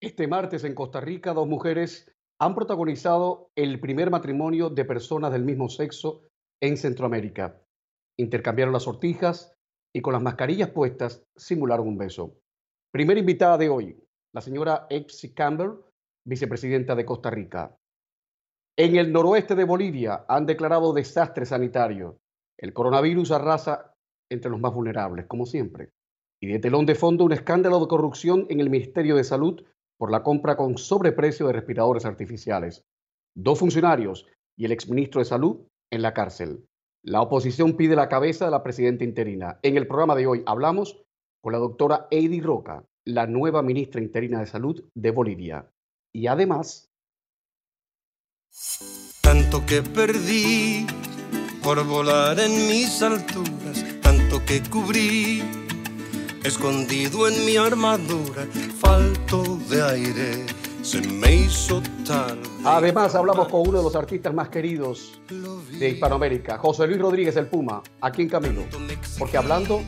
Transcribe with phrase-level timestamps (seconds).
[0.00, 2.08] Este martes en Costa Rica, dos mujeres
[2.40, 6.28] han protagonizado el primer matrimonio de personas del mismo sexo
[6.62, 7.60] en Centroamérica.
[8.16, 9.56] Intercambiaron las sortijas
[9.92, 12.36] y con las mascarillas puestas simularon un beso.
[12.92, 14.00] Primera invitada de hoy,
[14.32, 15.80] la señora Epsi Campbell,
[16.24, 17.76] vicepresidenta de Costa Rica.
[18.76, 22.20] En el noroeste de Bolivia han declarado desastre sanitario.
[22.56, 23.94] El coronavirus arrasa
[24.30, 25.90] entre los más vulnerables, como siempre.
[26.40, 29.64] Y de telón de fondo un escándalo de corrupción en el Ministerio de Salud
[29.98, 32.84] por la compra con sobreprecio de respiradores artificiales.
[33.34, 34.26] Dos funcionarios
[34.56, 36.64] y el exministro de Salud en la cárcel.
[37.02, 39.58] La oposición pide la cabeza de la presidenta interina.
[39.62, 41.02] En el programa de hoy hablamos
[41.42, 45.70] con la doctora Heidi Roca, la nueva ministra interina de Salud de Bolivia.
[46.12, 46.90] Y además...
[49.22, 50.86] Tanto que perdí
[51.62, 55.42] por volar en mis alturas, tanto que cubrí
[56.44, 58.46] escondido en mi armadura,
[58.78, 60.46] falto de aire,
[60.82, 62.38] se me hizo tal.
[62.64, 65.20] Además, hablamos con uno de los artistas más queridos
[65.78, 68.62] de Hispanoamérica, José Luis Rodríguez el Puma, aquí en Camino.
[69.18, 69.82] Porque hablando.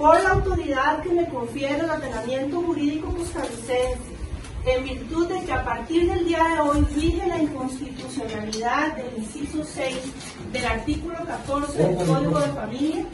[0.00, 3.98] Por la autoridad que me confiere el ordenamiento jurídico costarricense,
[4.64, 9.62] en virtud de que a partir del día de hoy rige la inconstitucionalidad del inciso
[9.62, 9.96] 6
[10.54, 13.06] del artículo 14 del Código de Familia,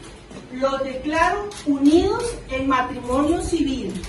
[0.53, 4.01] los declaro unidos en matrimonio civil.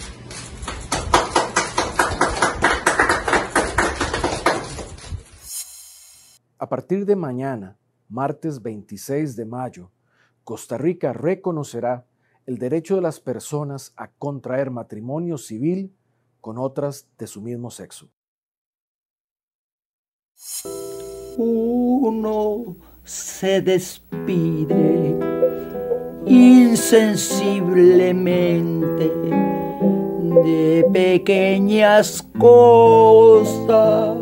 [6.60, 7.76] A partir de mañana,
[8.08, 9.90] martes 26 de mayo,
[10.44, 12.04] Costa Rica reconocerá
[12.48, 15.94] el derecho de las personas a contraer matrimonio civil
[16.41, 18.09] con otras de su mismo sexo.
[21.36, 25.14] Uno se despide
[26.25, 29.12] insensiblemente
[30.42, 34.16] de pequeñas cosas.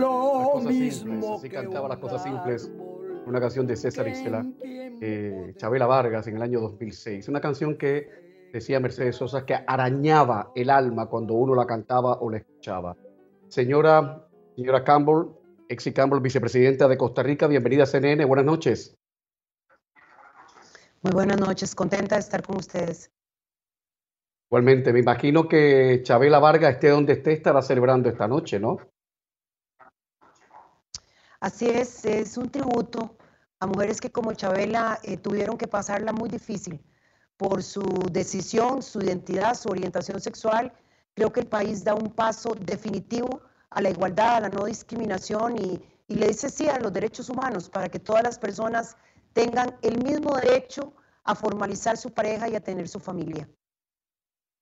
[0.00, 2.72] Lo mismo así cantaba las cosas simples
[3.26, 7.28] una canción de César Isela, eh, Chabela Vargas en el año 2006.
[7.28, 8.08] Una canción que
[8.52, 12.96] decía Mercedes Sosa que arañaba el alma cuando uno la cantaba o la escuchaba.
[13.48, 15.26] Señora, señora Campbell,
[15.68, 18.96] Exi Campbell, vicepresidenta de Costa Rica, bienvenida a CNN, buenas noches.
[21.02, 23.10] Muy buenas noches, contenta de estar con ustedes.
[24.48, 28.78] Igualmente, me imagino que Chabela Vargas esté donde esté, estará celebrando esta noche, ¿no?
[31.40, 33.16] Así es, es un tributo
[33.60, 36.80] a mujeres que como Chabela eh, tuvieron que pasarla muy difícil
[37.36, 40.72] por su decisión, su identidad, su orientación sexual.
[41.14, 45.56] Creo que el país da un paso definitivo a la igualdad, a la no discriminación
[45.58, 48.96] y, y le dice sí a los derechos humanos para que todas las personas
[49.32, 50.94] tengan el mismo derecho
[51.24, 53.48] a formalizar su pareja y a tener su familia.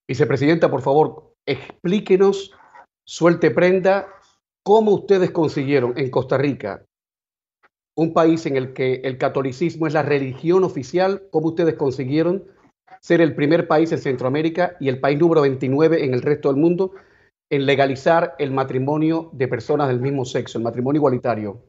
[0.08, 2.52] Vicepresidenta, por favor, explíquenos,
[3.04, 4.08] suelte prenda
[4.66, 6.86] ¿Cómo ustedes consiguieron en Costa Rica,
[7.96, 12.44] un país en el que el catolicismo es la religión oficial, cómo ustedes consiguieron
[13.02, 16.56] ser el primer país en Centroamérica y el país número 29 en el resto del
[16.56, 16.92] mundo
[17.50, 21.62] en legalizar el matrimonio de personas del mismo sexo, el matrimonio igualitario?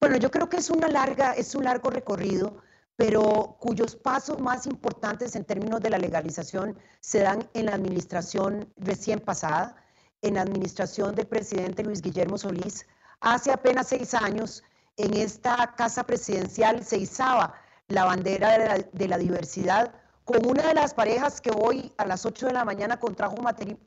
[0.00, 2.62] Bueno, yo creo que es una larga, es un largo recorrido,
[2.96, 8.72] pero cuyos pasos más importantes en términos de la legalización se dan en la administración
[8.78, 9.81] recién pasada
[10.22, 12.86] en la administración del presidente Luis Guillermo Solís.
[13.20, 14.62] Hace apenas seis años,
[14.96, 17.54] en esta casa presidencial se izaba
[17.88, 19.92] la bandera de la, diversidad
[20.24, 23.36] con una de las parejas que hoy a las 8 de la mañana contrajo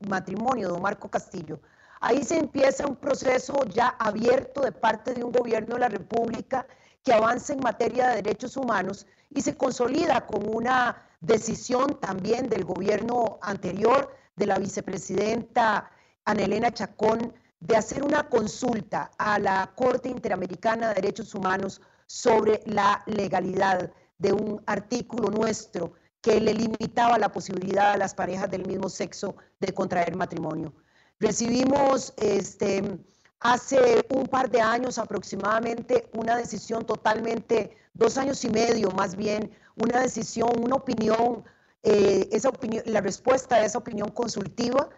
[0.06, 1.58] matrimonio, don Marco Castillo.
[2.00, 6.66] Ahí se empieza un proceso ya abierto de parte de un gobierno de la República
[7.02, 12.64] que avanza en materia de derechos humanos y se consolida con una decisión también del
[12.64, 15.90] gobierno anterior de la vicepresidenta
[16.26, 22.60] Ana Elena Chacón de hacer una consulta a la Corte Interamericana de Derechos Humanos sobre
[22.66, 28.66] la legalidad de un artículo nuestro que le limitaba la posibilidad a las parejas del
[28.66, 30.74] mismo sexo de contraer matrimonio.
[31.20, 32.98] Recibimos este,
[33.38, 39.52] hace un par de años aproximadamente una decisión totalmente, dos años y medio más bien,
[39.76, 41.44] una decisión, una opinión,
[41.84, 44.88] eh, esa opinión la respuesta a esa opinión consultiva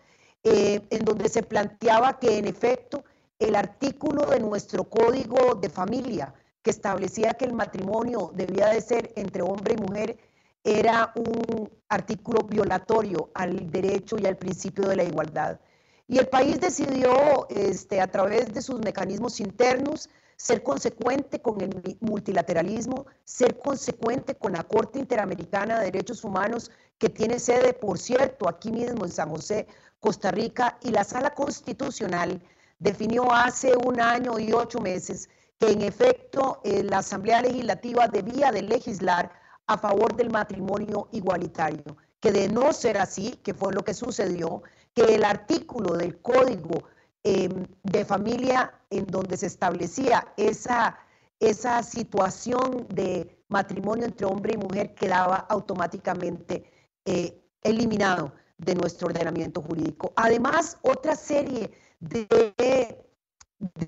[0.45, 3.05] eh, en donde se planteaba que en efecto
[3.39, 9.13] el artículo de nuestro código de familia que establecía que el matrimonio debía de ser
[9.17, 10.19] entre hombre y mujer
[10.65, 15.61] era un artículo violatorio al derecho y al principio de la igualdad.
[16.07, 20.09] Y el país decidió, este, a través de sus mecanismos internos,
[20.39, 27.09] ser consecuente con el multilateralismo, ser consecuente con la Corte Interamericana de Derechos Humanos, que
[27.09, 29.67] tiene sede, por cierto, aquí mismo en San José,
[29.99, 32.41] Costa Rica, y la Sala Constitucional
[32.79, 38.53] definió hace un año y ocho meses que en efecto eh, la Asamblea Legislativa debía
[38.53, 39.33] de legislar
[39.67, 44.63] a favor del matrimonio igualitario, que de no ser así, que fue lo que sucedió,
[44.95, 46.85] que el artículo del Código
[47.23, 50.99] em, de Familia en donde se establecía esa,
[51.41, 56.71] esa situación de matrimonio entre hombre y mujer quedaba automáticamente
[57.05, 60.13] eh, eliminado de nuestro ordenamiento jurídico.
[60.17, 61.71] Además, otra serie
[62.01, 63.05] de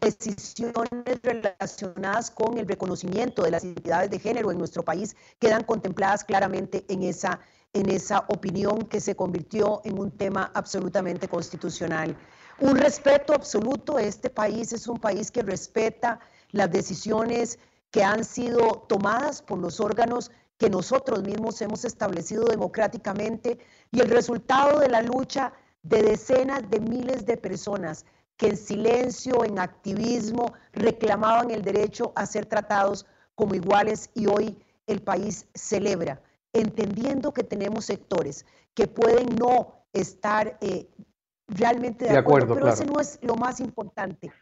[0.00, 6.24] decisiones relacionadas con el reconocimiento de las identidades de género en nuestro país quedan contempladas
[6.24, 7.40] claramente en esa,
[7.72, 12.16] en esa opinión que se convirtió en un tema absolutamente constitucional.
[12.60, 16.20] Un respeto absoluto, este país es un país que respeta
[16.50, 17.58] las decisiones
[17.90, 23.58] que han sido tomadas por los órganos que nosotros mismos hemos establecido democráticamente
[23.90, 28.04] y el resultado de la lucha de decenas de miles de personas
[28.36, 34.62] que en silencio, en activismo, reclamaban el derecho a ser tratados como iguales y hoy
[34.86, 36.20] el país celebra,
[36.52, 40.90] entendiendo que tenemos sectores que pueden no estar eh,
[41.50, 44.32] realmente de, acuerdo, pero ese no es lo más importante.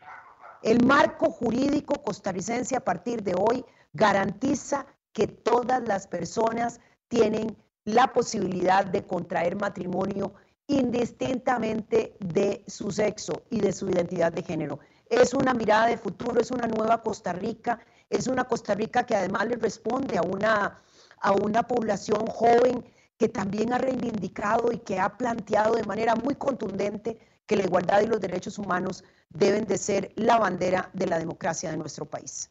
[0.62, 8.12] El marco jurídico costarricense a partir de hoy garantiza que todas las personas tienen la
[8.12, 10.34] posibilidad de contraer matrimonio
[10.66, 14.78] indistintamente de su sexo y de su identidad de género.
[15.08, 19.16] Es una mirada de futuro, es una nueva Costa Rica, es una Costa Rica que
[19.16, 20.82] además le responde a una,
[21.20, 22.84] a una población joven
[23.18, 28.02] que también ha reivindicado y que ha planteado de manera muy contundente que la igualdad
[28.02, 32.50] y los derechos humanos deben de ser la bandera de la democracia de nuestro país.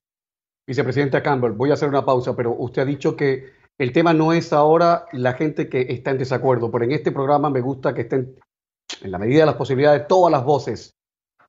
[0.67, 4.33] Vicepresidenta Campbell, voy a hacer una pausa, pero usted ha dicho que el tema no
[4.33, 8.01] es ahora la gente que está en desacuerdo, pero en este programa me gusta que
[8.01, 8.35] estén,
[9.01, 10.96] en la medida de las posibilidades, todas las voces,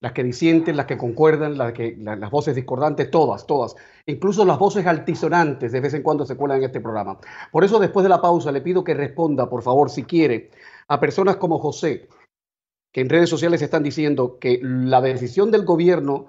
[0.01, 3.75] las que disienten, las que concuerdan, las, que, las voces discordantes, todas, todas.
[4.07, 7.19] Incluso las voces altisonantes de vez en cuando se cuelan en este programa.
[7.51, 10.51] Por eso, después de la pausa, le pido que responda, por favor, si quiere,
[10.87, 12.09] a personas como José,
[12.93, 16.27] que en redes sociales están diciendo que la decisión del gobierno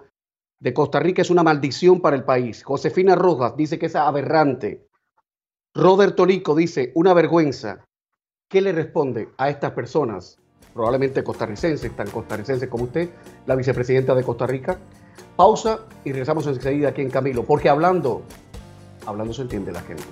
[0.59, 2.63] de Costa Rica es una maldición para el país.
[2.63, 4.87] Josefina Rojas dice que es aberrante.
[5.75, 7.85] Robert Tolico dice, una vergüenza.
[8.49, 10.39] ¿Qué le responde a estas personas,
[10.73, 13.09] probablemente costarricenses, tan costarricenses como usted,
[13.45, 14.77] la vicepresidenta de Costa Rica?
[15.35, 18.23] Pausa y regresamos enseguida aquí en Camilo, porque hablando,
[19.05, 20.03] hablando se entiende la gente.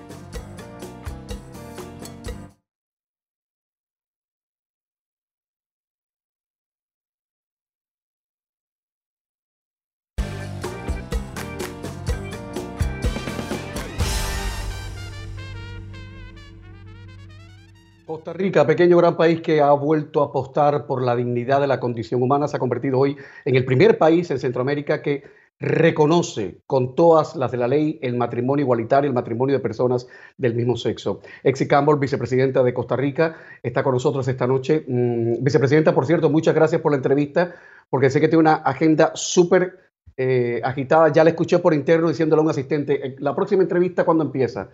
[18.28, 21.80] Costa Rica, pequeño gran país que ha vuelto a apostar por la dignidad de la
[21.80, 23.16] condición humana, se ha convertido hoy
[23.46, 25.24] en el primer país en Centroamérica que
[25.62, 30.07] reconoce con todas las de la ley el matrimonio igualitario, el matrimonio de personas
[30.38, 31.22] del mismo sexo.
[31.42, 34.84] Exi Campbell, vicepresidenta de Costa Rica, está con nosotros esta noche.
[34.86, 37.56] Mm, vicepresidenta, por cierto, muchas gracias por la entrevista,
[37.90, 41.14] porque sé que tiene una agenda súper eh, agitada.
[41.14, 44.68] Ya la escuché por interno diciéndole a un asistente, eh, la próxima entrevista, ¿cuándo empieza?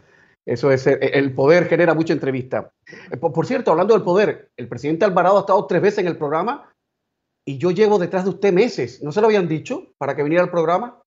[0.45, 2.71] Eso es, eh, el poder genera mucha entrevista.
[3.12, 6.17] Eh, por, cierto, hablando del poder, el presidente Alvarado ha estado tres veces en el
[6.17, 6.73] programa
[7.45, 9.01] y yo llevo detrás de usted meses.
[9.01, 11.01] ¿No se lo habían dicho para que viniera al programa?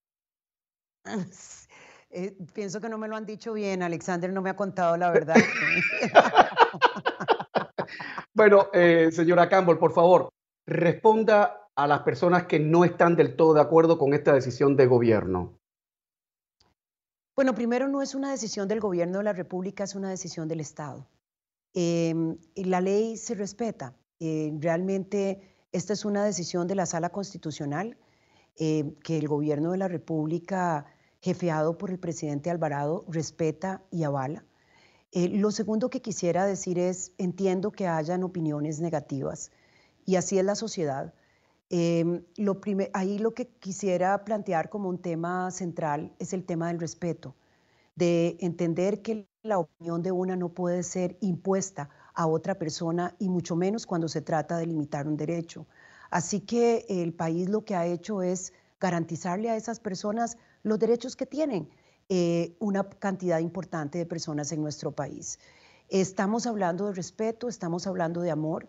[2.08, 3.82] Eh, pienso que no me lo han dicho bien.
[3.82, 5.34] Alexander no me ha contado la verdad.
[8.32, 8.70] bueno,
[9.10, 10.30] señora Campbell, por favor,
[10.66, 14.86] responda a las personas que no están del todo de acuerdo con esta decisión de
[14.86, 15.58] gobierno.
[17.36, 20.60] Bueno, primero no es una decisión del gobierno de la República, es una decisión del
[20.60, 21.06] Estado.
[21.74, 23.94] Em, la ley se respeta.
[24.18, 27.98] Eh, realmente esta es una decisión de la Sala Constitucional
[28.58, 30.86] eh, que el gobierno de la República,
[31.20, 34.46] jefeado por el presidente Alvarado, respeta y avala.
[35.12, 39.50] Eh, lo segundo que quisiera decir es, entiendo que hayan opiniones negativas
[40.06, 41.12] y así es la sociedad.
[41.68, 42.60] Em, lo
[42.92, 47.34] ahí lo que quisiera plantear como un tema central es el tema del respeto,
[47.96, 53.28] de entender que la opinión de una no puede ser impuesta a otra persona y
[53.28, 55.66] mucho menos cuando se trata de limitar un derecho.
[56.10, 61.16] Así que el país lo que ha hecho es garantizarle a esas personas los derechos
[61.16, 61.68] que tienen
[62.08, 65.40] eh, una cantidad importante de personas en nuestro país.
[65.88, 68.68] Estamos hablando de respeto, estamos hablando de amor,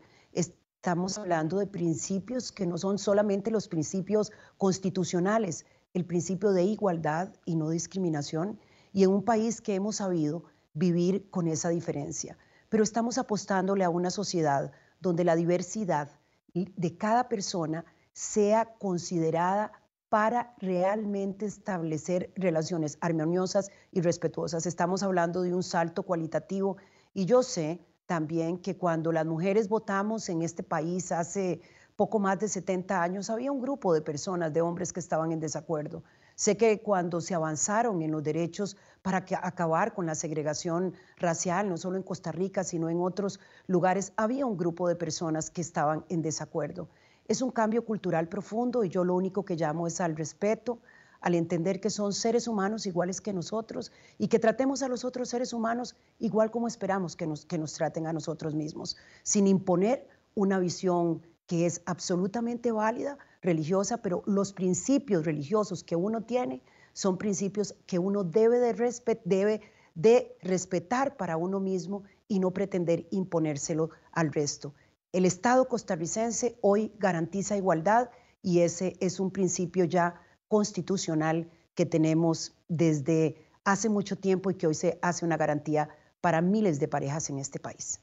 [0.87, 7.55] hablando de principios que no son solamente los principios constitucionales, el principio de igualdad y
[7.55, 8.59] no discriminación,
[8.93, 12.37] y en un país que hemos sabido vivir con esa diferencia.
[12.69, 16.09] Pero estamos apostándole a una sociedad donde la diversidad
[16.53, 19.71] de cada persona sea considerada
[20.09, 24.65] para realmente establecer relaciones armoniosas y respetuosas.
[24.65, 26.77] Estamos hablando de un salto cualitativo
[27.13, 31.61] y yo sé también que cuando las mujeres votamos en este país hace
[31.97, 35.39] poco más de 70 años, había un grupo de personas, de hombres que estaban en
[35.39, 36.03] desacuerdo.
[36.35, 41.77] Sé que cuando se avanzaron en los derechos para acabar con la segregación racial, no
[41.77, 46.05] solo en Costa Rica, sino en otros lugares, había un grupo de personas que estaban
[46.09, 46.87] en desacuerdo.
[47.27, 50.79] Es un cambio cultural profundo y yo lo único que llamo es al respeto,
[51.21, 55.29] al entender que son seres humanos iguales que nosotros y que tratemos a los otros
[55.29, 60.07] seres humanos igual como esperamos que nos, que nos traten a nosotros mismos, sin imponer
[60.35, 66.61] una visión que es absolutamente válida, religiosa, pero los principios religiosos que uno tiene
[66.93, 69.61] son principios que uno debe de, debe
[69.95, 74.73] de respetar para uno mismo y no pretender imponérselo al resto.
[75.13, 78.09] El Estado costarricense hoy garantiza igualdad
[78.41, 84.67] y ese es un principio ya constitucional que tenemos desde hace mucho tiempo y que
[84.67, 85.89] hoy se hace una garantía
[86.21, 88.01] para miles de parejas en este país.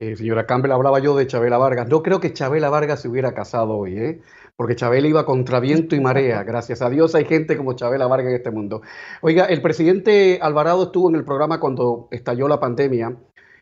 [0.00, 1.88] Eh, señora Campbell, hablaba yo de Chabela Vargas.
[1.88, 4.20] No creo que Chabela Vargas se hubiera casado hoy, ¿eh?
[4.56, 6.42] porque Chabela iba contra viento y marea.
[6.42, 8.82] Gracias a Dios hay gente como Chabela Vargas en este mundo.
[9.22, 13.16] Oiga, el presidente Alvarado estuvo en el programa cuando estalló la pandemia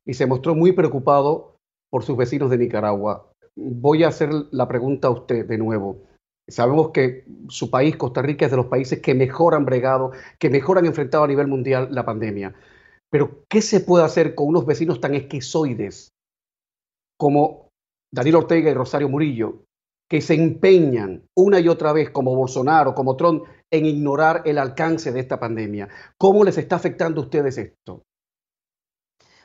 [0.06, 1.56] y se mostró muy preocupado
[1.90, 3.30] por sus vecinos de Nicaragua.
[3.54, 5.98] Voy a hacer la pregunta a usted de nuevo.
[6.48, 10.50] Sabemos que su país, Costa Rica, es de los países que mejor han bregado, que
[10.50, 12.54] mejor han enfrentado a nivel mundial la pandemia.
[13.10, 16.12] Pero, ¿qué se puede hacer con unos vecinos tan esquizoides
[17.18, 17.68] como
[18.12, 19.64] Daniel Ortega y Rosario Murillo,
[20.10, 25.12] que se empeñan una y otra vez, como Bolsonaro, como Trump, en ignorar el alcance
[25.12, 25.88] de esta pandemia.
[26.18, 28.02] ¿Cómo les está afectando a ustedes esto?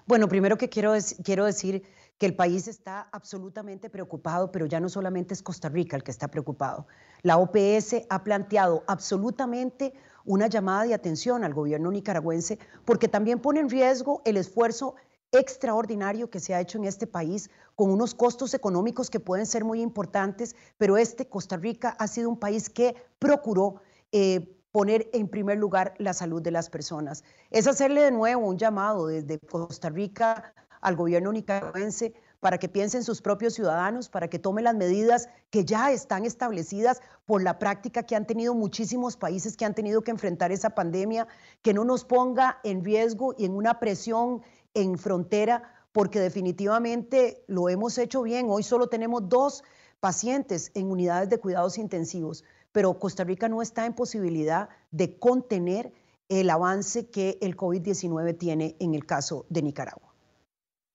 [0.06, 1.84] Bueno, primero que quiero, quiero decir
[2.18, 6.12] que el país está absolutamente preocupado, pero ya no solamente es Costa Rica el que
[6.12, 6.88] está preocupado.
[7.22, 9.94] La OPS ha planteado absolutamente
[10.26, 14.96] una llamada de atención al gobierno nicaragüense porque también pone en riesgo el esfuerzo
[15.32, 19.64] extraordinario que se ha hecho en este país con unos costos económicos que pueden ser
[19.64, 23.82] muy importantes, pero este Costa Rica ha sido un país que procuró
[24.12, 27.24] eh, poner en primer lugar la salud de las personas.
[27.52, 32.98] Es hacerle de nuevo un llamado desde Costa Rica al gobierno nicaragüense para que piense
[32.98, 37.58] en sus propios ciudadanos, para que tome las medidas que ya están establecidas por la
[37.58, 41.28] práctica que han tenido muchísimos países que han tenido que enfrentar esa pandemia,
[41.62, 44.42] que no nos ponga en riesgo y en una presión
[44.74, 48.48] en frontera, porque definitivamente lo hemos hecho bien.
[48.50, 49.64] Hoy solo tenemos dos
[50.00, 55.92] pacientes en unidades de cuidados intensivos, pero Costa Rica no está en posibilidad de contener
[56.30, 60.07] el avance que el COVID-19 tiene en el caso de Nicaragua.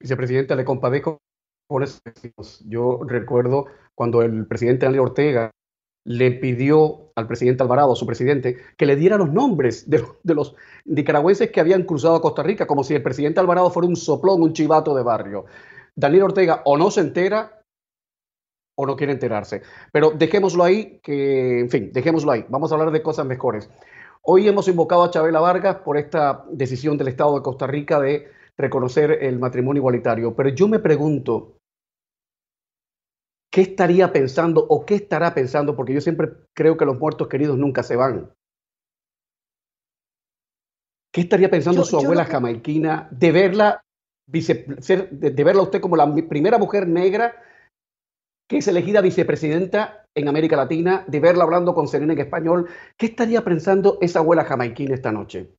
[0.02, 1.18] Vicepresidenta, le compadezco
[1.68, 2.00] por eso.
[2.66, 5.50] Yo recuerdo cuando el presidente Daniel Ortega
[6.04, 10.04] le pidió al presidente Alvarado, su presidente, que le diera los nombres de,
[10.34, 13.96] los nicaragüenses que habían cruzado a Costa Rica, como si el presidente Alvarado fuera un
[13.96, 15.44] soplón, un chivato de barrio.
[15.94, 17.62] Daniel Ortega o no se entera
[18.74, 19.62] o no quiere enterarse.
[19.92, 22.44] Pero dejémoslo ahí, que, en fin, dejémoslo ahí.
[22.48, 23.70] Vamos a hablar de cosas mejores.
[24.22, 28.28] Hoy hemos invocado a Chabela Vargas por esta decisión del Estado de Costa Rica de
[28.62, 30.34] reconocer el matrimonio igualitario.
[30.34, 31.58] Pero yo me pregunto,
[33.52, 35.76] ¿qué estaría pensando o qué estará pensando?
[35.76, 38.32] Porque yo siempre creo que los muertos queridos nunca se van.
[41.12, 43.84] ¿Qué estaría pensando su abuela jamaiquina de verla,
[44.26, 47.36] de, verla usted como la primera mujer negra
[48.48, 52.68] que es elegida vicepresidenta en América Latina, de verla hablando con Serena en español?
[52.96, 55.50] ¿Qué estaría pensando esa abuela jamaiquina esta noche?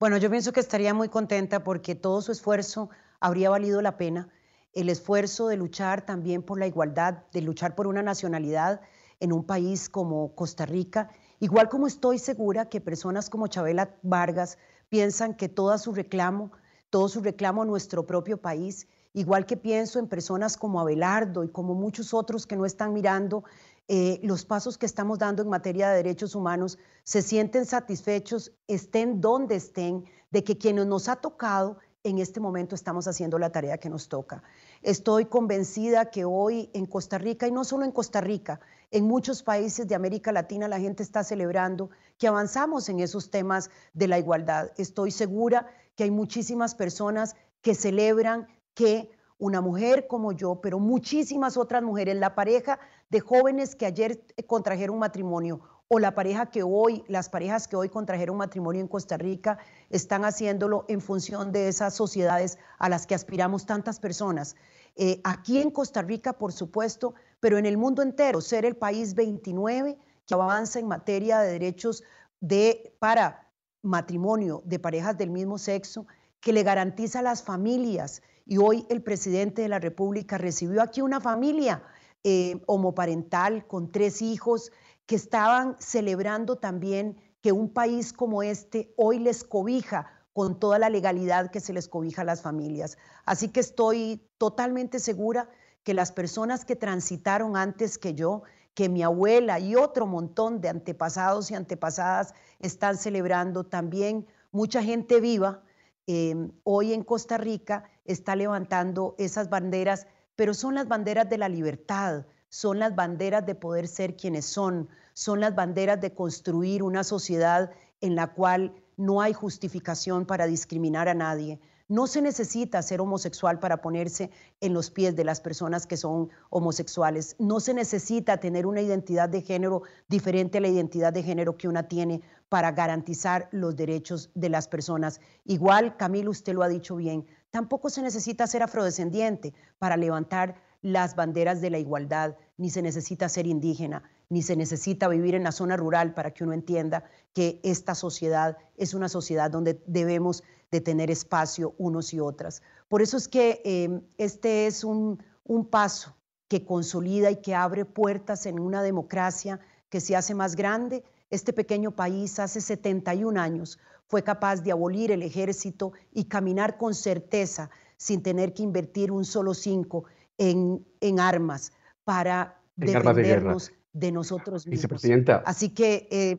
[0.00, 4.28] Bueno, yo pienso que estaría muy contenta porque todo su esfuerzo habría valido la pena.
[4.72, 8.80] El esfuerzo de luchar también por la igualdad, de luchar por una nacionalidad
[9.20, 14.58] en un país como Costa Rica, igual como estoy segura que personas como Chabela Vargas
[14.88, 16.50] piensan que todo su reclamo,
[16.90, 21.48] todo su reclamo a nuestro propio país, igual que pienso en personas como Abelardo y
[21.50, 23.44] como muchos otros que no están mirando
[23.88, 29.20] eh, los pasos que estamos dando en materia de derechos humanos, se sienten satisfechos, estén
[29.20, 33.78] donde estén, de que quienes nos ha tocado en este momento estamos haciendo la tarea
[33.78, 34.42] que nos toca.
[34.82, 38.60] Estoy convencida que hoy en Costa Rica, y no solo en Costa Rica,
[38.90, 43.70] en muchos países de América Latina la gente está celebrando que avanzamos en esos temas
[43.94, 44.70] de la igualdad.
[44.76, 51.56] Estoy segura que hay muchísimas personas que celebran que una mujer como yo, pero muchísimas
[51.56, 52.78] otras mujeres, la pareja
[53.10, 57.88] de jóvenes que ayer contrajeron matrimonio o la pareja que hoy, las parejas que hoy
[57.88, 59.58] contrajeron matrimonio en Costa Rica,
[59.90, 64.56] están haciéndolo en función de esas sociedades a las que aspiramos tantas personas.
[64.96, 69.14] Eh, aquí en Costa Rica, por supuesto, pero en el mundo entero, ser el país
[69.14, 72.02] 29 que avanza en materia de derechos
[72.40, 76.06] de, para matrimonio de parejas del mismo sexo,
[76.40, 78.22] que le garantiza a las familias.
[78.46, 81.82] Y hoy el presidente de la República recibió aquí una familia
[82.22, 84.70] eh, homoparental con tres hijos
[85.06, 90.90] que estaban celebrando también que un país como este hoy les cobija con toda la
[90.90, 92.98] legalidad que se les cobija a las familias.
[93.24, 95.48] Así que estoy totalmente segura
[95.84, 98.42] que las personas que transitaron antes que yo,
[98.74, 105.20] que mi abuela y otro montón de antepasados y antepasadas están celebrando, también mucha gente
[105.20, 105.62] viva
[106.06, 110.06] em, hoy en Costa Rica está levantando esas banderas,
[110.36, 114.88] pero son las banderas de la libertad, son las banderas de poder ser quienes son,
[115.12, 117.70] son las banderas de construir una sociedad
[118.00, 121.60] en la cual no hay justificación para discriminar a nadie.
[121.94, 126.28] No se necesita ser homosexual para ponerse en los pies de las personas que son
[126.50, 127.36] homosexuales.
[127.38, 131.68] No se necesita tener una identidad de género diferente a la identidad de género que
[131.68, 135.20] una tiene para garantizar los derechos de las personas.
[135.44, 141.14] Igual, Camilo, usted lo ha dicho bien, tampoco se necesita ser afrodescendiente para levantar las
[141.14, 145.52] banderas de la igualdad, ni se necesita ser indígena, ni se necesita vivir en la
[145.52, 150.42] zona rural para que uno entienda que esta sociedad es una sociedad donde debemos
[150.74, 152.60] de tener espacio unos y otras.
[152.88, 156.16] Por eso es que em, este es un, un paso
[156.48, 161.04] que consolida y que abre puertas en una democracia que se hace más grande.
[161.30, 166.92] Este pequeño país hace 71 años fue capaz de abolir el ejército y caminar con
[166.92, 170.06] certeza sin tener que invertir un solo cinco
[170.38, 175.04] en, en armas para defendernos de, nosotros mismos.
[175.46, 176.38] Así que eh,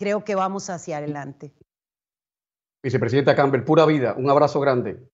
[0.00, 1.54] creo que vamos hacia adelante.
[2.82, 5.08] Vicepresidenta Campbell, pura vida, un abrazo grande.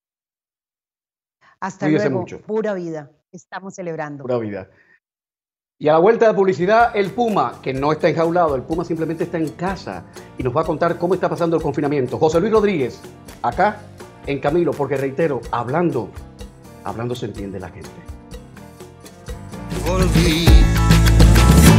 [1.60, 3.10] Hasta luego, pura vida.
[3.32, 4.22] Estamos celebrando.
[4.22, 4.70] Pura vida.
[5.80, 9.24] Y a la vuelta de publicidad, el Puma, que no está enjaulado, el Puma simplemente
[9.24, 12.18] está en casa y nos va a contar cómo está pasando el confinamiento.
[12.18, 13.00] José Luis Rodríguez,
[13.42, 13.80] acá
[14.26, 16.10] en Camilo, porque reitero, hablando
[16.88, 17.90] Hablando se entiende la gente.
[19.86, 20.46] Volví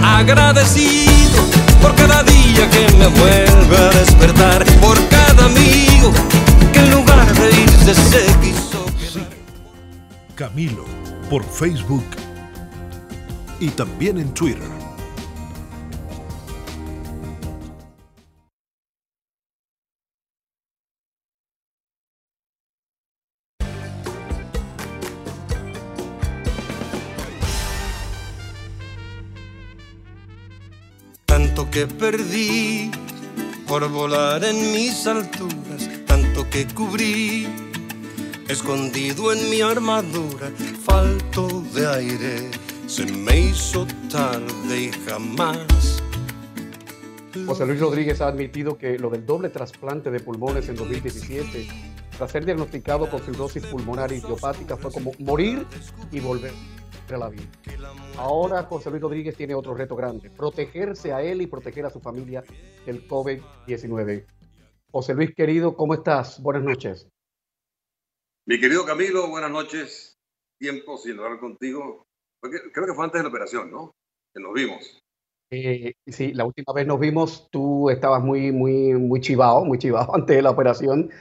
[0.04, 1.42] agradecido
[1.82, 5.09] por cada día que me vuelve a despertar, por
[5.50, 6.12] amigo
[6.74, 8.86] que en lugar de irse se quiso.
[9.12, 9.22] Sí.
[10.36, 10.86] Camilo,
[11.30, 12.06] por Facebook
[13.60, 14.80] y también en Twitter.
[31.72, 32.90] que perdí
[33.70, 37.48] por volar en mis alturas, tanto que cubrí,
[38.48, 40.52] escondido en mi armadura,
[40.84, 42.50] falto de aire,
[42.88, 46.02] se me hizo tarde y jamás.
[47.46, 51.68] José Luis Rodríguez ha admitido que lo del doble trasplante de pulmones en 2017,
[52.18, 55.64] tras ser diagnosticado con fibrosis pulmonar idiopática, fue como morir
[56.12, 56.54] y volver
[57.18, 57.50] la vida.
[58.18, 62.00] Ahora José Luis Rodríguez tiene otro reto grande, protegerse a él y proteger a su
[62.00, 62.44] familia
[62.86, 64.26] del COVID-19.
[64.92, 66.42] José Luis, querido, ¿cómo estás?
[66.42, 67.08] Buenas noches.
[68.46, 70.18] Mi querido Camilo, buenas noches.
[70.60, 72.08] Tiempo sin hablar contigo.
[72.42, 73.94] Creo que fue antes de la operación, ¿no?
[74.34, 75.04] Que nos vimos.
[75.52, 80.14] Eh, sí, la última vez nos vimos, tú estabas muy, muy, muy chivado, muy chivado
[80.16, 81.12] antes de la operación.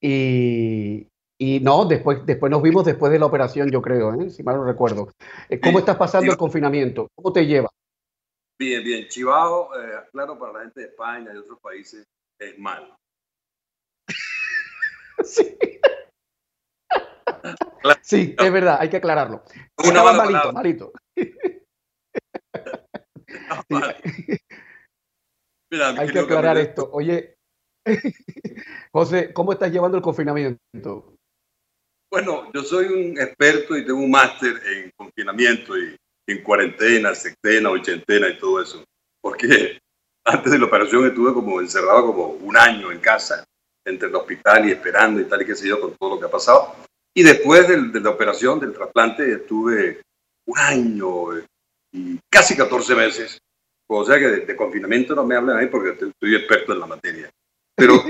[0.00, 1.08] Y,
[1.44, 4.30] y no, después, después nos vimos después de la operación, yo creo, ¿eh?
[4.30, 5.10] si mal no recuerdo.
[5.48, 7.08] Eh, ¿Cómo estás pasando el confinamiento?
[7.16, 7.68] ¿Cómo te lleva?
[8.60, 9.08] Bien, bien.
[9.08, 12.06] Chivado, eh, claro, para la gente de España y otros países
[12.38, 12.96] es malo.
[15.24, 15.58] sí.
[18.02, 19.42] sí, es verdad, hay que aclararlo.
[19.84, 20.92] Una malito, malito.
[25.72, 26.88] Mira, hay que aclarar esto.
[26.92, 27.34] Oye,
[28.92, 31.16] José, ¿cómo estás llevando el confinamiento?
[32.12, 35.96] Bueno, yo soy un experto y tengo un máster en confinamiento y
[36.26, 38.84] en cuarentena, sextena, ochentena y todo eso.
[39.22, 39.78] Porque
[40.26, 43.46] antes de la operación estuve como encerrado como un año en casa
[43.86, 46.26] entre el hospital y esperando y tal y qué sé yo, con todo lo que
[46.26, 46.76] ha pasado.
[47.14, 50.02] Y después de la operación, del trasplante, estuve
[50.46, 51.38] un año
[51.92, 53.38] y casi 14 meses.
[53.88, 57.30] O sea que de, confinamiento no me hablan ahí porque estoy experto en la materia.
[57.74, 57.94] Pero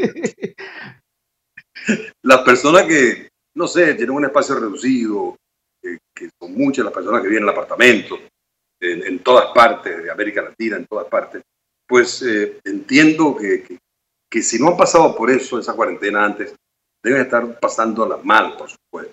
[2.23, 5.37] las personas que, no sé, tienen un espacio reducido,
[5.83, 8.19] que son muchas las personas que viven en apartamentos,
[8.81, 11.43] en, en, todas partes de América Latina, en todas partes,
[11.87, 13.79] pues eh, entiendo que,
[14.31, 16.55] que, si no han pasado por eso, esa cuarentena antes,
[17.03, 19.12] deben estar pasándola mal, por supuesto.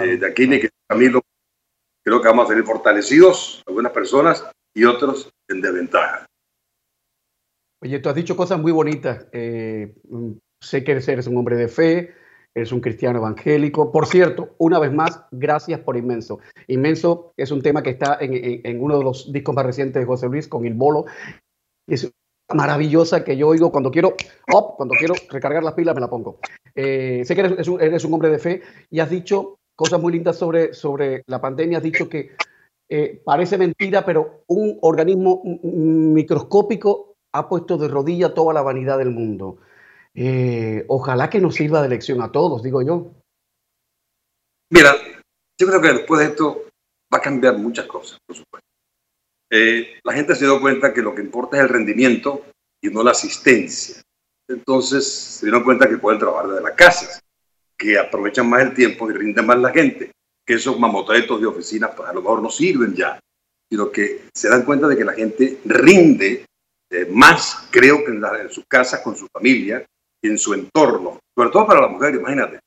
[0.00, 1.20] Eh, de aquí ni que Camilo,
[2.02, 6.26] creo que vamos a salir fortalecidos, algunas personas y otros en desventaja.
[7.80, 9.26] Oye, tú has dicho cosas muy bonitas.
[9.32, 9.94] Eh,
[10.60, 12.14] sé que eres un hombre de fe,
[12.54, 13.90] eres un cristiano evangélico.
[13.90, 16.38] Por cierto, una vez más, gracias por Inmenso.
[16.68, 20.28] Inmenso es un tema que está en, uno de los discos más recientes de José
[20.28, 21.06] Luis con El Bolo.
[21.86, 22.10] Es
[22.52, 24.14] maravillosa que yo oigo cuando quiero,
[24.76, 26.38] cuando quiero recargar las pilas me la pongo.
[26.74, 27.68] Eh, sé que eres,
[28.04, 31.78] un, hombre de fe y has dicho cosas muy lindas sobre, sobre la pandemia.
[31.78, 32.30] Has dicho que
[32.88, 39.10] eh, parece mentira, pero un organismo microscópico ha puesto de rodilla toda la vanidad del
[39.10, 39.58] mundo.
[40.14, 43.12] Eh, ojalá que nos sirva de lección a todos, digo yo.
[44.70, 44.94] Mira,
[45.58, 46.64] yo creo que después de esto
[47.12, 48.68] va a cambiar muchas cosas, por supuesto.
[49.50, 52.44] Eh, la gente se dio cuenta que lo que importa es el rendimiento
[52.80, 54.02] y no la asistencia.
[54.48, 57.20] Entonces se dieron cuenta que pueden trabajar desde la casa,
[57.76, 60.12] que aprovechan más el tiempo y rinden más la gente,
[60.46, 63.18] que esos mamotretos de oficinas pues, a lo mejor no sirven ya,
[63.70, 66.44] sino que se dan cuenta de que la gente rinde
[66.90, 69.84] eh, más, creo que en, en sus casas, con su familia,
[70.28, 72.60] en su entorno, sobre todo para la mujer, imagínate.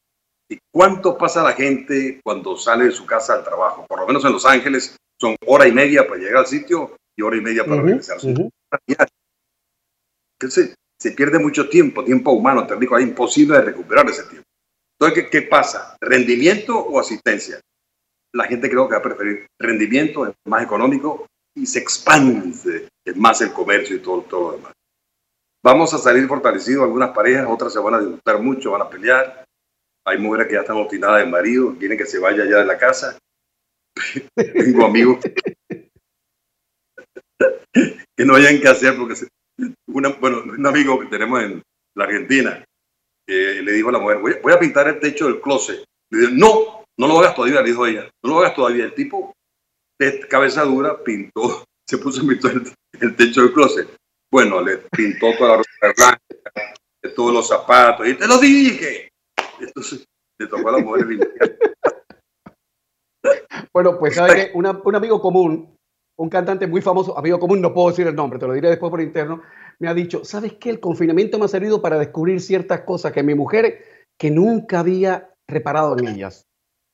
[0.50, 3.86] ¿Y cuánto pasa la gente cuando sale de su casa al trabajo?
[3.88, 7.22] Por lo menos en Los Ángeles son hora y media para llegar al sitio y
[7.22, 8.18] hora y media para regresar.
[10.40, 14.48] Entonces, se pierde mucho tiempo, tiempo humano, técnico, es imposible de recuperar ese tiempo.
[15.00, 15.96] Entonces, ¿qué, ¿qué, pasa?
[16.02, 17.60] ¿Rendimiento o asistencia?
[18.34, 23.42] La gente creo que va a preferir rendimiento, es más económico y se expande más
[23.42, 24.74] el comercio y todo, todo lo demás.
[25.64, 29.46] Vamos a salir fortalecidos algunas parejas, otras se van a disgustar mucho, van a pelear.
[30.06, 32.78] Hay mujeres que ya están obstinadas de marido, quieren que se vaya ya de la
[32.78, 33.18] casa.
[34.36, 35.20] Tengo amigos
[38.18, 39.16] que no hayan que hacer porque
[39.88, 40.16] bueno,
[40.46, 41.64] un amigo que tenemos en
[41.96, 42.64] la Argentina
[43.28, 45.84] le dijo a la mujer, voy, a pintar el techo del closet.
[46.12, 48.86] Le dijo, no, no lo hagas todavía, le dijo ella, no lo hagas todavía.
[48.86, 49.34] El tipo
[50.00, 52.54] de cabeza dura pintó, se puso a pintar
[53.02, 53.90] el techo del closet.
[54.32, 56.22] Bueno, le pintó toda la ropa blanca,
[57.16, 59.10] todos los zapatos, y te lo dije.
[59.60, 60.06] Entonces
[60.40, 61.06] le tocó a la mujer.
[63.74, 65.76] Bueno, pues ¿sabe un amigo común,
[66.18, 68.90] un cantante muy famoso, amigo común, no puedo decir el nombre, te lo diré después
[68.90, 69.42] por interno,
[69.80, 70.72] me ha dicho, ¿sabes qué?
[70.72, 73.84] El confinamiento me ha servido para descubrir ciertas cosas que mi mujer,
[74.20, 76.44] que nunca había reparado en ellas.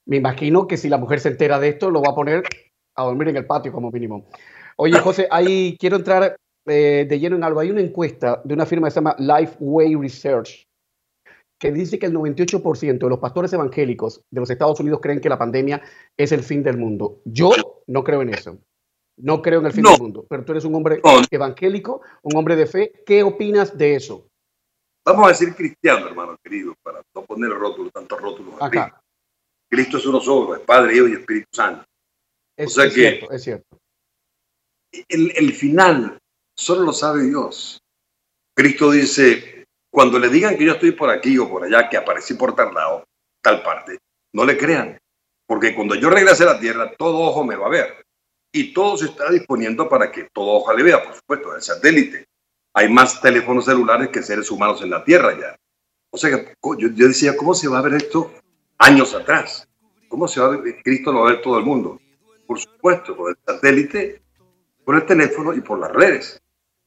[0.06, 2.44] Me imagino que si la mujer se entera de esto, lo va a poner
[2.96, 4.26] a dormir en el patio como mínimo.
[4.76, 7.60] Oye, José, ahí quiero entrar eh, de lleno en algo.
[7.60, 10.68] Hay una encuesta de una firma que se llama Lifeway Research
[11.64, 15.30] que dice que el 98% de los pastores evangélicos de los Estados Unidos creen que
[15.30, 15.82] la pandemia
[16.18, 17.22] es el fin del mundo.
[17.24, 17.52] Yo
[17.88, 18.58] no creo en eso.
[19.16, 20.26] No creo en el fin del mundo.
[20.30, 21.00] Pero tú eres un hombre
[21.32, 22.92] evangélico, un hombre de fe.
[23.06, 24.28] ¿Qué opinas de eso?
[25.06, 28.56] Vamos a decir cristiano, hermano querido, para no poner rótulos, tantos rótulos.
[28.62, 29.02] Acá.
[29.70, 31.86] Cristo es uno solo, es Padre, Hijo y Espíritu Santo.
[32.58, 33.78] Es, cierto, es cierto.
[35.08, 36.20] El, el final
[36.56, 37.82] Solo lo sabe Dios.
[38.56, 42.36] Cristo dice, cuando le digan que yo estoy por aquí o por allá, que aparecí
[42.36, 43.04] por tal lado,
[43.42, 43.98] tal parte,
[44.34, 44.98] no le crean,
[45.48, 48.06] porque cuando yo regrese a la tierra, todo ojo me va a ver.
[48.52, 52.28] Y todo se está disponiendo para que todo ojo le vea, por supuesto, el satélite.
[52.76, 55.56] Hay más teléfonos celulares que seres humanos en la tierra ya.
[56.12, 58.32] O sea que yo, decía, ¿cómo se va a ver esto
[58.78, 59.68] años atrás?
[60.08, 60.84] ¿Cómo se va a ver?
[60.84, 62.00] Cristo lo va a ver todo el mundo.
[62.46, 64.22] Por supuesto, por el satélite,
[64.86, 66.43] por el teléfono y por las redes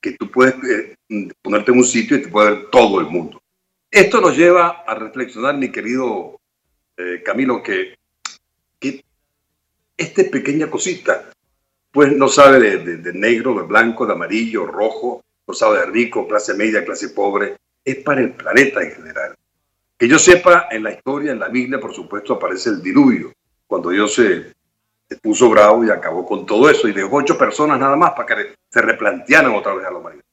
[0.06, 3.42] que tú puedes eh, ponerte en un sitio y te puede ver todo el mundo.
[3.90, 6.38] Esto nos lleva a reflexionar, mi querido
[6.96, 7.96] eh, Camilo, que,
[8.78, 9.04] que
[9.96, 11.32] esta pequeña cosita,
[11.90, 16.54] pues no sabe de, negro, de blanco, de amarillo, rojo, no sabe de rico, clase
[16.54, 19.34] media, clase pobre, es para el planeta en general.
[19.98, 23.32] Que yo sepa, en la historia, en la Biblia, por supuesto, aparece el diluvio,
[23.66, 24.52] cuando Dios se,
[25.08, 28.26] se puso bravo y acabó con todo eso y dejó ocho personas nada más para
[28.26, 30.24] que se replantearan otra vez a la humanidad.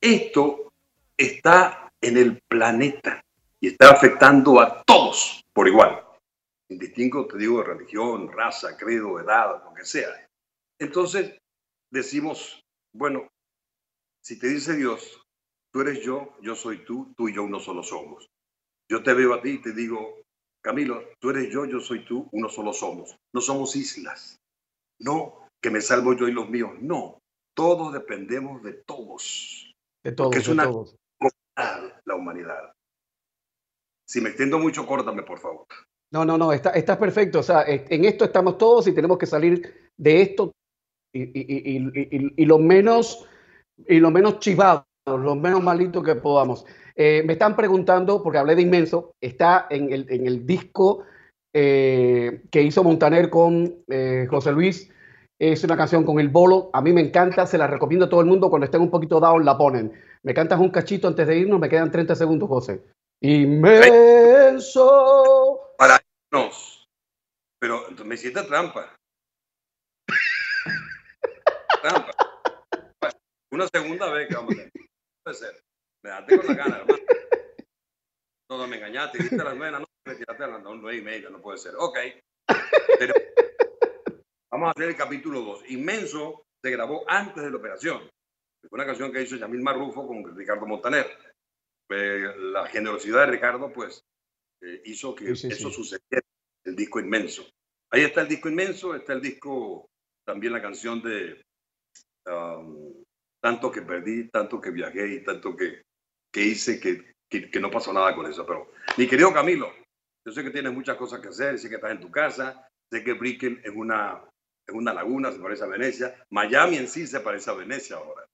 [0.00, 0.72] Esto
[1.16, 3.22] está en el planeta
[3.60, 6.02] y está afectando a todos por igual.
[6.68, 10.08] Indistinto, te digo, de religión, raza, credo, edad, lo que sea.
[10.78, 11.38] Entonces
[11.90, 13.28] decimos, bueno,
[14.20, 15.20] si te dice Dios
[15.70, 18.30] tú eres yo, yo soy tú, tú y yo uno solo somos.
[18.88, 20.22] Yo te veo a ti y te digo,
[20.62, 23.16] Camilo, tú eres yo, yo soy tú, uno solo somos.
[23.32, 24.36] No somos islas.
[25.00, 26.70] No, que me salvo yo y los míos.
[26.80, 27.18] No,
[27.54, 29.72] todos dependemos de todos.
[30.04, 30.96] De todos, Porque es de una todos.
[32.04, 32.72] la humanidad.
[34.08, 35.66] Si me extiendo mucho, córtame, por favor.
[36.10, 37.40] No, no, no, está, estás perfecto.
[37.40, 40.52] O sea, en esto estamos todos y tenemos que salir de esto
[41.12, 41.76] y,
[42.36, 43.26] y, lo menos
[43.86, 44.84] y lo menos chivados,
[45.16, 46.66] lo menos malitos que podamos.
[46.94, 51.04] Eh, me están preguntando, porque hablé de inmenso, está en el, en el disco
[51.54, 54.90] eh, que hizo Montaner con eh, José Luis.
[55.40, 56.70] Es una canción con el bolo.
[56.72, 58.50] A mí me encanta, se la recomiendo a todo el mundo.
[58.50, 59.92] Cuando estén un poquito down, la ponen.
[60.24, 62.82] Me cantas un cachito antes de irnos, me quedan 30 segundos, José.
[63.22, 64.80] Inmenso.
[65.78, 66.00] Para
[66.32, 66.88] irnos.
[67.60, 68.96] Pero me hiciste trampa.
[71.82, 72.10] trampa.
[73.52, 74.87] Una segunda vez que vamos a
[75.28, 75.62] puede ser.
[76.02, 77.02] Me daste con la gana, hermano.
[78.50, 79.18] No, no, me engañaste.
[79.18, 81.28] Diste las nueve, no, me tiraste a las nueve y media.
[81.28, 81.74] No puede ser.
[81.76, 81.98] Ok.
[82.98, 83.14] Pero
[84.50, 85.70] vamos a hacer el capítulo 2.
[85.70, 88.10] Inmenso se grabó antes de la operación.
[88.68, 91.06] Fue una canción que hizo Yamil Marrufo con Ricardo Montaner.
[91.90, 94.02] Eh, la generosidad de Ricardo, pues,
[94.62, 95.74] eh, hizo que Sí, sí, eso sí.
[95.74, 96.26] sucediera.
[96.64, 97.46] El disco inmenso.
[97.90, 99.90] Ahí está el disco inmenso, está el disco,
[100.24, 101.42] también la canción de
[102.26, 103.04] um,
[103.40, 105.82] Tanto que perdí, tanto que viajé y tanto que,
[106.32, 108.44] que hice que, que, que no pasó nada con eso.
[108.46, 109.70] Pero, mi querido Camilo,
[110.26, 113.04] yo sé que tienes muchas cosas que hacer, sé que estás en tu casa, sé
[113.04, 114.24] que Brickell es una,
[114.66, 116.14] es una laguna, se parece a Venecia.
[116.30, 118.24] Miami en sí se parece a Venecia ahora.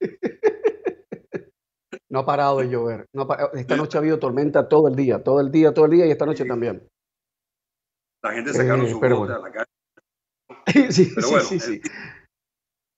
[2.08, 3.06] No ha parado de llover.
[3.12, 5.90] No pa- esta noche ha habido tormenta todo el día, todo el día, todo el
[5.90, 6.88] día y esta noche también.
[8.22, 9.34] La gente sacaron Eh, su bote bueno.
[9.34, 9.66] a la calle.
[10.92, 11.80] sí, Pero sí, bueno, sí, sí.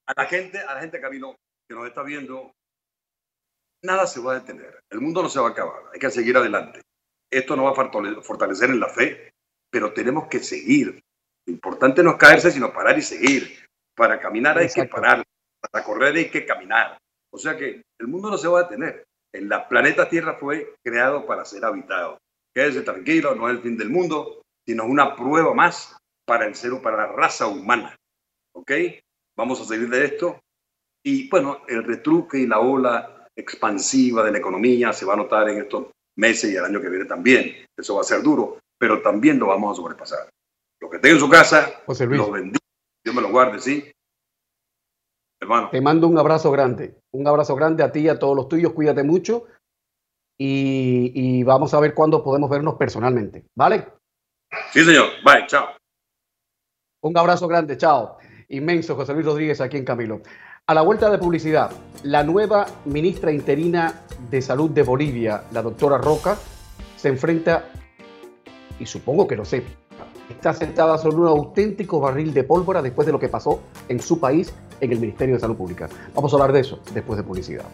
[0.08, 1.36] A la gente, a la gente Camilo,
[1.68, 2.52] que nos está viendo,
[3.84, 4.80] nada se va a detener.
[4.90, 5.82] El mundo no se va a acabar.
[5.92, 6.80] Hay que seguir adelante.
[7.30, 9.30] Esto nos va a fortale- fortalecer en la fe,
[9.70, 11.00] pero tenemos que seguir.
[11.46, 13.66] Lo importante no es caerse, sino parar y seguir.
[13.94, 15.22] Para caminar hay que parar.
[15.70, 16.96] Para correr hay que caminar.
[17.30, 19.04] O sea que el mundo no se va a detener.
[19.34, 22.18] El la planeta Tierra fue creado para ser habitado.
[22.54, 26.80] Quédese tranquilo, no es el fin del mundo, sino una prueba más para el ser,
[26.80, 27.94] para la raza humana.
[28.54, 28.70] ¿Ok?
[29.38, 30.40] Vamos a salir de esto.
[31.04, 35.48] Y bueno, el retruque y la ola expansiva de la economía se va a notar
[35.48, 37.64] en estos meses y el año que viene también.
[37.78, 40.28] Eso va a ser duro, pero también lo vamos a sobrepasar.
[40.80, 42.58] Lo que tenga en su casa, José Luis, lo bendiga.
[43.04, 43.92] Dios me lo guarde, ¿sí?
[45.40, 46.98] Hermano, te mando un abrazo grande.
[47.12, 48.72] Un abrazo grande a ti y a todos los tuyos.
[48.72, 49.46] Cuídate mucho.
[50.36, 53.46] Y, y vamos a ver cuándo podemos vernos personalmente.
[53.56, 53.86] ¿Vale?
[54.72, 55.10] sí, señor.
[55.24, 55.68] Bye, chao.
[57.02, 57.76] Un abrazo grande.
[57.76, 58.18] Chao.
[58.50, 60.22] Inmenso, José Luis Rodríguez, aquí en Camilo.
[60.66, 61.70] A la vuelta de publicidad,
[62.02, 66.38] la nueva ministra interina de Salud de Bolivia, la doctora Roca,
[66.96, 67.66] se enfrenta,
[68.80, 69.64] y supongo que lo sé,
[70.30, 74.18] está sentada sobre un auténtico barril de pólvora después de lo que pasó en su
[74.18, 75.88] país en el Ministerio de Salud Pública.
[76.14, 77.66] Vamos a hablar de eso después de publicidad.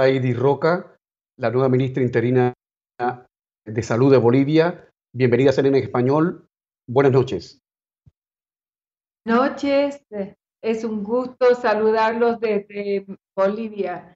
[0.00, 0.96] Heidi Roca,
[1.38, 2.54] la nueva ministra interina
[3.66, 4.88] de Salud de Bolivia.
[5.12, 6.46] Bienvenida a Ser en Español.
[6.86, 7.60] Buenas noches.
[9.24, 10.00] noches.
[10.62, 13.06] Es un gusto saludarlos desde
[13.36, 14.14] Bolivia.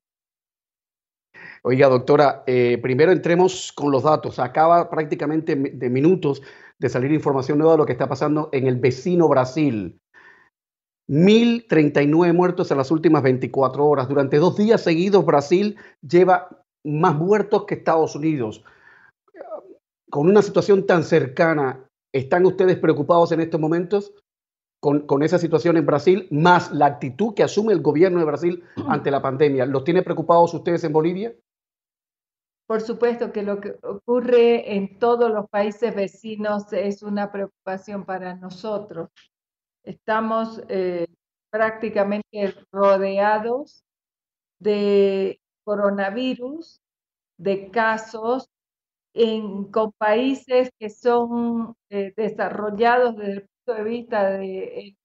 [1.65, 4.39] Oiga, doctora, eh, primero entremos con los datos.
[4.39, 6.43] Acaba prácticamente de minutos
[6.79, 10.01] de salir información nueva de lo que está pasando en el vecino Brasil.
[11.13, 14.09] 1.039 muertos en las últimas 24 horas.
[14.09, 18.65] Durante dos días seguidos, Brasil lleva más muertos que Estados Unidos.
[20.09, 24.15] Con una situación tan cercana, ¿están ustedes preocupados en estos momentos
[24.81, 28.65] con, con esa situación en Brasil, más la actitud que asume el gobierno de Brasil
[28.89, 29.67] ante la pandemia?
[29.67, 31.35] ¿Los tiene preocupados ustedes en Bolivia?
[32.67, 38.35] Por supuesto que lo que ocurre en todos los países vecinos es una preocupación para
[38.35, 39.11] nosotros.
[39.85, 41.07] Estamos eh,
[41.51, 43.85] prácticamente rodeados
[44.59, 46.81] de coronavirus,
[47.39, 48.49] de casos
[49.71, 54.97] con países que son eh, desarrollados desde el punto de vista de,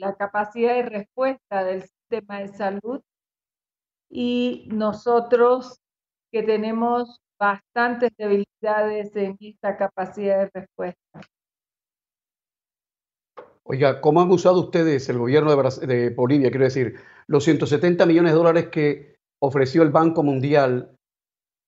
[0.00, 3.00] la capacidad de respuesta del sistema de salud
[4.10, 5.80] y nosotros
[6.30, 11.20] que tenemos bastantes debilidades en esta capacidad de respuesta.
[13.64, 16.96] Oiga, ¿cómo han usado ustedes, el gobierno de, Bolivia, quiero decir,
[17.28, 20.96] los 170 millones de dólares que ofreció el Banco Mundial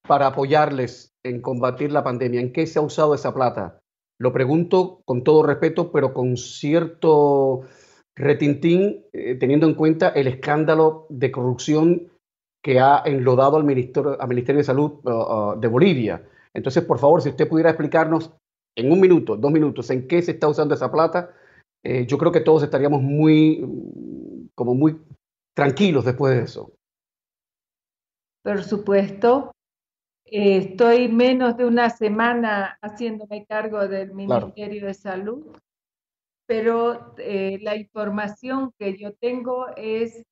[0.07, 2.41] para apoyarles en combatir la pandemia?
[2.41, 3.79] ¿En qué se ha usado esa plata?
[4.19, 7.63] Lo pregunto con todo respeto, pero con cierto
[8.17, 12.09] retintín, eh, teniendo en cuenta el escándalo de corrupción
[12.63, 16.25] que ha enlodado al Ministerio, al Ministerio de Salud uh, uh, de Bolivia.
[16.53, 18.33] Entonces, por favor, si usted pudiera explicarnos
[18.77, 21.31] en un minuto, dos minutos, en qué se está usando esa plata,
[21.85, 23.63] eh, yo creo que todos estaríamos muy,
[24.55, 24.99] como muy
[25.55, 26.73] tranquilos después de eso.
[28.43, 29.53] Por supuesto.
[30.27, 35.55] Eh, estoy menos de una semana haciéndome cargo del Ministerio de Salud,
[36.47, 40.25] pero eh, la información que yo tengo es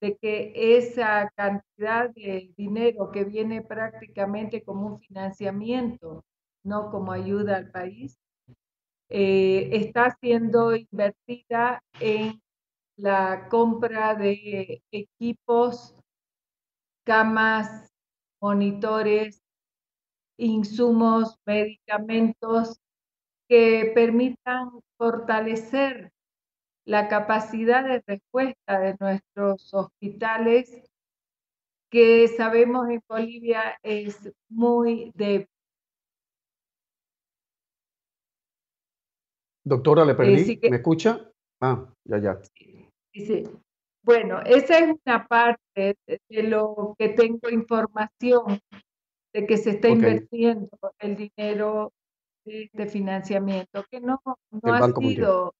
[0.00, 6.24] de que esa cantidad de dinero que viene prácticamente como un financiamiento,
[6.62, 8.19] no como ayuda al país,
[9.10, 12.40] eh, está siendo invertida en
[12.96, 15.94] la compra de equipos,
[17.04, 17.92] camas,
[18.40, 19.42] monitores,
[20.38, 22.78] insumos, medicamentos
[23.48, 26.12] que permitan fortalecer
[26.84, 30.88] la capacidad de respuesta de nuestros hospitales,
[31.90, 35.48] que sabemos en Bolivia es muy débil.
[39.70, 40.58] Doctora, le perdí.
[40.68, 41.30] ¿Me escucha?
[41.62, 42.40] Ah, ya, ya.
[42.42, 43.44] Sí, sí.
[44.02, 48.58] Bueno, esa es una parte de lo que tengo información
[49.32, 51.92] de que se está invirtiendo el dinero
[52.44, 55.54] de este financiamiento, que no, no ha sido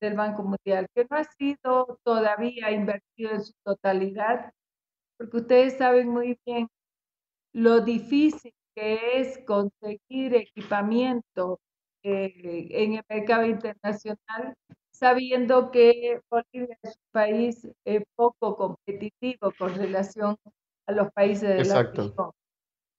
[0.00, 4.52] del Banco Mundial, que no ha sido todavía invertido en su totalidad,
[5.16, 6.66] porque ustedes saben muy bien
[7.52, 11.60] lo difícil que es conseguir equipamiento
[12.02, 14.54] eh, en el mercado internacional,
[14.90, 20.36] sabiendo que Bolivia es un país eh, poco competitivo con relación
[20.86, 22.32] a los países de la región.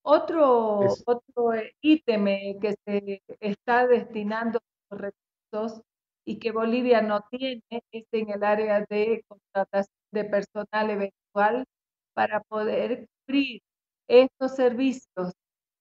[0.02, 2.26] Otro, otro eh, ítem
[2.60, 4.60] que se está destinando
[4.90, 5.82] recursos
[6.26, 11.66] y que Bolivia no tiene es en el área de contratación de personal eventual
[12.14, 13.62] para poder cubrir
[14.08, 15.34] estos servicios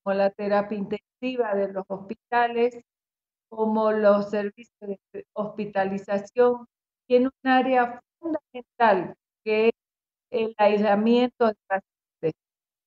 [0.02, 2.78] como la terapia intensiva de los hospitales,
[3.48, 6.66] como los servicios de hospitalización
[7.08, 9.74] en un área fundamental que es
[10.30, 12.40] el aislamiento de pacientes,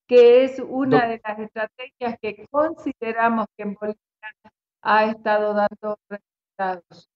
[0.07, 3.99] que es una de las estrategias que consideramos que en Bolivia
[4.83, 7.09] ha estado dando resultados.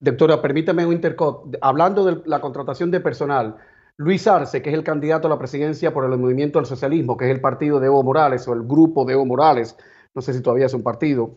[0.00, 1.56] Doctora, permítame un intercot.
[1.60, 3.56] Hablando de la contratación de personal,
[3.96, 7.26] Luis Arce, que es el candidato a la presidencia por el movimiento del socialismo, que
[7.26, 9.76] es el partido de Evo Morales o el grupo de Evo Morales,
[10.14, 11.36] no sé si todavía es un partido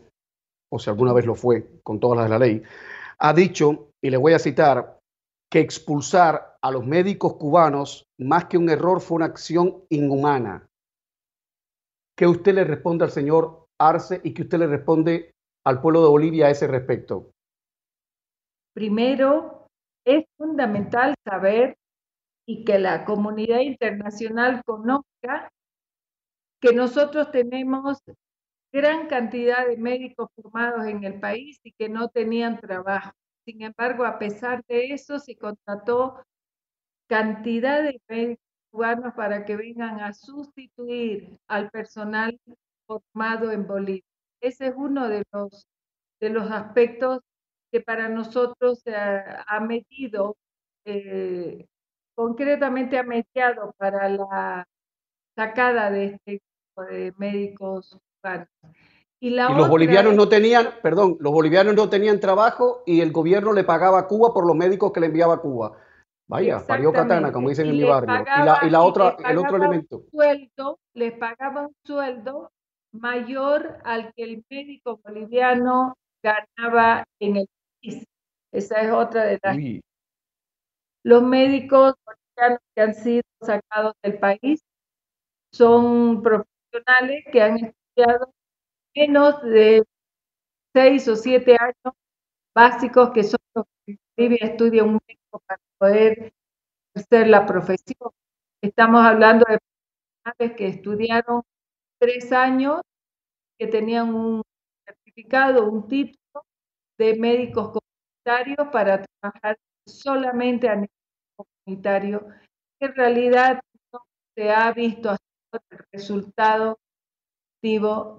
[0.70, 2.62] o si alguna vez lo fue con todas las de la ley,
[3.18, 4.98] ha dicho, y le voy a citar,
[5.50, 10.66] que expulsar a los médicos cubanos, más que un error, fue una acción inhumana.
[12.16, 15.32] ¿Qué usted le responde al señor Arce y que usted le responde
[15.64, 17.30] al pueblo de Bolivia a ese respecto?
[18.74, 19.68] Primero,
[20.04, 21.76] es fundamental saber
[22.46, 25.50] y que la comunidad internacional conozca
[26.60, 27.98] que nosotros tenemos
[28.76, 33.12] gran cantidad de médicos formados en el país y que no tenían trabajo.
[33.46, 36.22] Sin embargo, a pesar de eso, se contrató
[37.08, 42.38] cantidad de médicos cubanos para que vengan a sustituir al personal
[42.86, 44.04] formado en Bolivia.
[44.42, 45.66] Ese es uno de los,
[46.20, 47.20] de los aspectos
[47.72, 50.36] que para nosotros se ha, metido,
[50.84, 51.66] eh,
[52.14, 54.68] concretamente ha mediado para la
[55.34, 56.42] sacada de este
[56.90, 57.98] de médicos
[59.18, 63.64] Y, los bolivianos no tenían, perdón, los bolivianos no tenían trabajo y el gobierno le
[63.64, 65.78] pagaba a Cuba por los médicos que le enviaba a Cuba.
[66.28, 68.24] Vaya, parió katana, como dicen en mi barrio.
[68.62, 70.02] y la, otra, el otro elemento.
[70.10, 72.50] Sueldo, les pagaba un sueldo
[72.92, 77.46] mayor al que el médico boliviano ganaba en el
[78.52, 79.56] esa es otra de las.
[81.02, 81.94] Los médicos
[82.74, 84.60] que han sido sacados del país
[85.52, 87.74] son profesionales que han
[88.94, 89.84] menos de
[90.74, 91.94] seis o siete años
[92.54, 96.32] básicos que son los que Bolivia estudia un médico para poder
[96.94, 98.10] ejercer la profesión.
[98.62, 101.42] Estamos hablando de profesionales que estudiaron
[101.98, 102.80] tres años,
[103.58, 104.42] que tenían un
[104.84, 106.44] certificado, un título
[106.98, 109.56] de médicos comunitarios para trabajar
[109.86, 110.90] solamente a nivel
[111.36, 112.26] comunitario.
[112.80, 113.60] En realidad
[113.92, 114.00] no
[114.34, 115.16] se ha visto
[115.52, 116.78] el resultado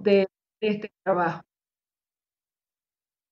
[0.01, 0.27] de
[0.61, 1.41] este trabajo.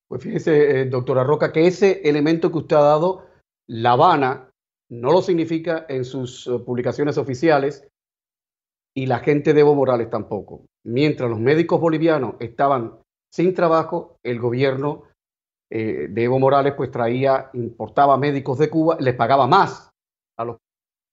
[0.08, 3.26] Pues fíjese, eh, doctora Roca, que ese elemento que usted ha dado,
[3.68, 4.50] La Habana,
[4.88, 7.86] no lo significa en sus eh, publicaciones oficiales
[8.94, 10.64] y la gente de Evo Morales tampoco.
[10.84, 12.98] Mientras los médicos bolivianos estaban
[13.30, 15.02] sin trabajo, el gobierno
[15.70, 19.90] eh, de Evo Morales pues traía, importaba médicos de Cuba, les pagaba más
[20.38, 20.56] a los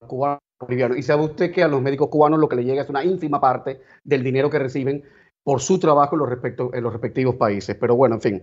[0.08, 0.39] cubanos
[0.70, 3.39] Y sabe usted que a los médicos cubanos lo que le llega es una ínfima
[3.39, 5.03] parte del dinero que reciben
[5.43, 7.76] por su trabajo en los, en los respectivos países.
[7.80, 8.41] Pero bueno, en fin.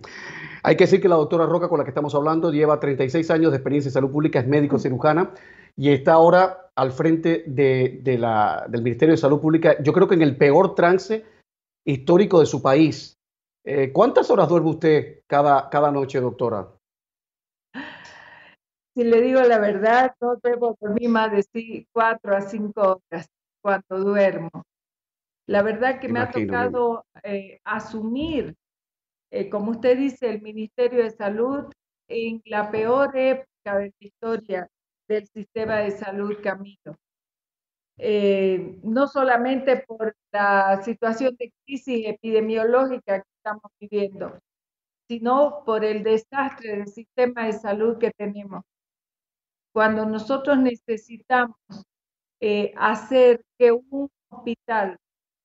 [0.63, 3.51] Hay que decir que la doctora Roca, con la que estamos hablando, lleva 36 años
[3.51, 5.31] de experiencia en salud pública, es médico cirujana
[5.75, 10.15] y está ahora al frente de, la, del Ministerio de Salud Pública, yo creo que
[10.15, 11.25] en el peor trance
[11.85, 13.17] histórico de su país.
[13.63, 16.67] Eh, ¿Cuántas horas duerme usted cada, cada noche, doctora?
[18.93, 23.29] Si le digo la verdad, no debo dormir más de cuatro a cinco horas
[23.61, 24.49] cuando duermo.
[25.47, 28.55] La verdad que me ha tocado eh, asumir,
[29.31, 31.71] eh, como usted dice, el Ministerio de Salud
[32.09, 34.67] en la peor época de la historia
[35.07, 36.97] del sistema de salud, Camilo.
[37.97, 44.39] Eh, no solamente por la situación de crisis epidemiológica que estamos viviendo,
[45.07, 48.63] sino por el desastre del sistema de salud que tenemos.
[49.73, 51.55] Cuando nosotros necesitamos
[52.77, 54.97] hacer que un hospital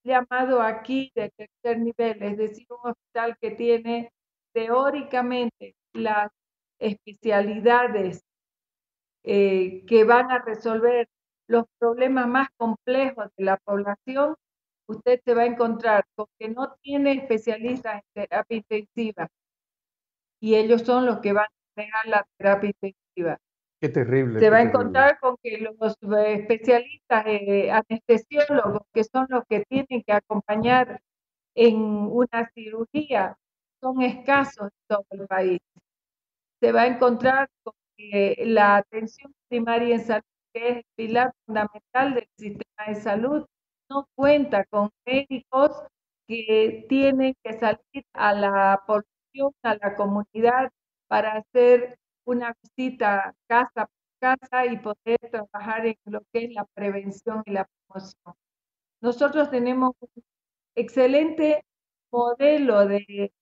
[0.04, 4.12] llamado aquí de tercer nivel, es decir, un hospital que tiene
[4.54, 6.30] teóricamente las
[6.78, 8.22] especialidades
[9.24, 11.08] eh, que van a resolver
[11.48, 14.36] los problemas más complejos de la población,
[14.88, 19.28] usted se va a encontrar con que no tiene especialistas en terapia intensiva
[20.40, 23.38] y ellos son los que van a negar la terapia intensiva.
[23.80, 24.40] Qué terrible.
[24.40, 29.64] Se va a encontrar con que los eh, especialistas eh, anestesiólogos, que son los que
[29.68, 31.00] tienen que acompañar
[31.54, 33.36] en una cirugía,
[33.80, 35.60] son escasos en todo el país.
[36.60, 40.24] Se va a encontrar con que la atención primaria en salud,
[40.54, 43.46] que es el pilar fundamental del sistema de salud,
[43.90, 45.70] no cuenta con médicos
[46.26, 50.70] que tienen que salir a la población, a la comunidad
[51.08, 56.64] para hacer una visita casa por casa y poder trabajar en lo que es la
[56.74, 58.34] prevención y la promoción.
[59.00, 60.22] Nosotros tenemos un
[60.74, 61.64] excelente
[62.12, 63.32] modelo de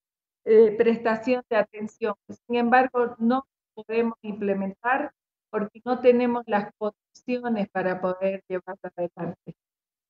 [0.77, 5.11] prestación de atención, sin embargo no podemos implementar
[5.49, 9.55] porque no tenemos las condiciones para poder llevarlo adelante.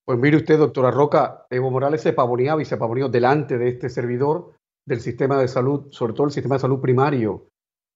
[0.03, 3.89] Pues mire usted, doctora Roca, Evo Morales se pavoneaba y se pavoneó delante de este
[3.89, 4.53] servidor
[4.85, 7.47] del sistema de salud, sobre todo el sistema de salud primario,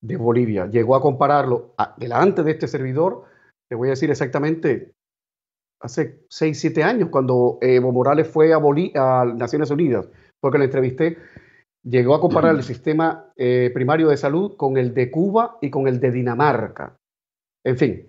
[0.01, 0.67] de Bolivia.
[0.67, 3.25] Llegó a compararlo delante de este servidor,
[3.69, 4.93] te voy a decir exactamente,
[5.81, 10.09] hace 6, 7 años, cuando Evo Morales fue a, a Naciones Unidas,
[10.41, 11.17] porque lo entrevisté,
[11.83, 15.87] llegó a comparar el sistema eh, primario de salud con el de Cuba y con
[15.87, 16.95] el de Dinamarca.
[17.65, 18.07] En fin,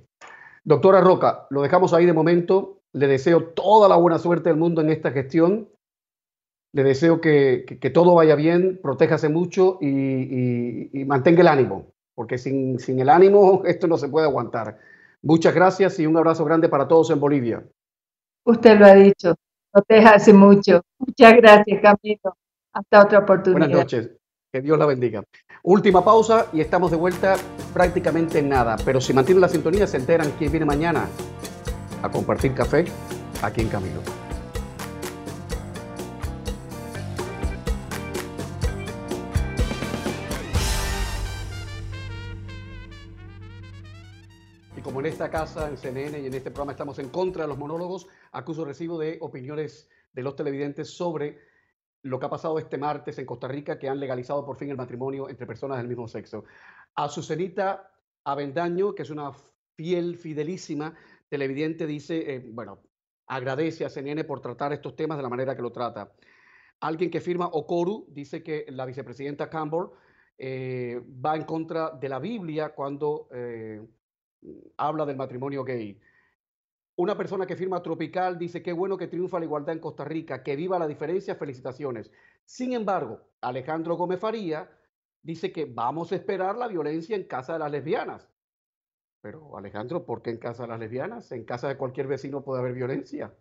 [0.65, 2.79] doctora Roca, lo dejamos ahí de momento.
[2.93, 5.69] Le deseo toda la buena suerte del mundo en esta gestión.
[6.73, 13.01] Le deseo que, todo vaya bien, protéjase mucho y, mantenga el ánimo, porque sin, sin,
[13.01, 14.79] el ánimo esto no se puede aguantar.
[15.23, 17.63] Muchas gracias y un abrazo grande para todos en Bolivia.
[18.45, 19.35] Usted lo ha dicho,
[19.71, 20.83] protéjase mucho.
[20.99, 22.37] Muchas gracias, Camilo.
[22.73, 23.67] Hasta otra oportunidad.
[23.67, 24.11] Buenas noches.
[24.53, 25.23] Que Dios la bendiga.
[25.63, 27.37] Última pausa y estamos de vuelta
[27.73, 28.77] prácticamente en nada.
[28.85, 31.07] Pero si mantienen la sintonía, se enteran quién viene mañana
[32.03, 32.85] a compartir café
[33.43, 34.01] aquí en Camilo.
[45.21, 48.65] Esta casa, en CNN y en este programa estamos en contra de los monólogos, acuso
[48.65, 51.39] recibo de opiniones de los televidentes sobre
[52.01, 54.79] lo que ha pasado este martes en Costa Rica, que han legalizado por fin el
[54.79, 56.45] matrimonio entre personas del mismo sexo.
[56.95, 57.93] A Susenita
[58.25, 59.31] Avendaño, que es una
[59.77, 60.95] fiel, fidelísima
[61.29, 62.81] televidente, dice, eh, bueno,
[63.27, 66.15] agradece a CNN por tratar estos temas de la manera que lo trata.
[66.81, 69.91] Alguien que firma Okoru dice que la vicepresidenta Campbell
[70.39, 73.83] eh, va en contra de la Biblia cuando eh,
[74.77, 76.01] habla del matrimonio gay.
[76.97, 80.43] Una persona que firma Tropical dice que bueno que triunfa la igualdad en Costa Rica,
[80.43, 82.11] que viva la diferencia, felicitaciones.
[82.45, 84.71] Sin embargo, Alejandro Gómez Faría
[85.23, 88.29] dice que vamos a esperar la violencia en casa de las lesbianas.
[89.23, 91.31] Pero Alejandro, ¿por qué en casa de las lesbianas?
[91.33, 93.35] En casa de cualquier vecino puede haber violencia.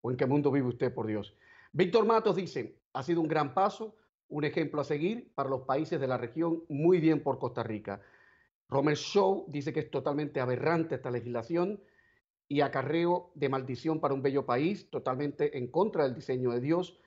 [0.00, 1.36] ¿O en qué mundo vive usted, por Dios?
[1.72, 3.96] Víctor Matos dice, ha sido un gran paso,
[4.28, 8.00] un ejemplo a seguir para los países de la región, muy bien por Costa Rica.
[8.68, 11.80] Romer Shaw dice que es totalmente aberrante esta legislación
[12.48, 17.00] y acarreo de maldición para un bello país, totalmente en contra del diseño de Dios.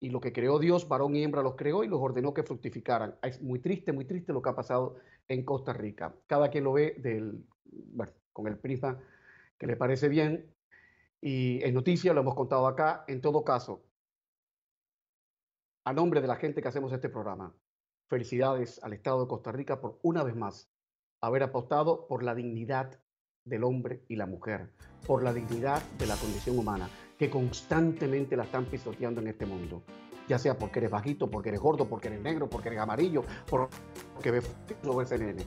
[0.00, 3.16] y lo que creó Dios, varón y hembra los creó y los ordenó que fructificaran.
[3.22, 4.96] Es muy triste, muy triste lo que ha pasado
[5.28, 6.14] en Costa Rica.
[6.26, 7.46] Cada quien lo ve del,
[8.32, 9.00] con el prisma
[9.56, 10.54] que le parece bien.
[11.22, 13.04] Y en noticia lo hemos contado acá.
[13.08, 13.82] En todo caso,
[15.84, 17.54] a nombre de la gente que hacemos este programa,
[18.08, 20.73] felicidades al Estado de Costa Rica por una vez más
[21.26, 23.00] haber apostado por la dignidad
[23.44, 24.72] del hombre y la mujer,
[25.06, 29.82] por la dignidad de la condición humana, que constantemente la están pisoteando en este mundo.
[30.28, 34.30] Ya sea porque eres bajito, porque eres gordo, porque eres negro, porque eres amarillo, porque
[34.30, 34.50] ves
[34.82, 35.44] sobre CNN.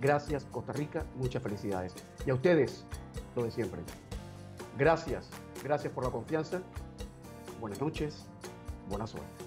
[0.00, 1.94] Gracias, Costa Rica, muchas felicidades.
[2.26, 2.86] Y a ustedes,
[3.34, 3.82] lo de siempre.
[4.78, 5.30] Gracias,
[5.62, 6.62] gracias por la confianza.
[7.60, 8.26] Buenas noches,
[8.88, 9.45] buena suerte.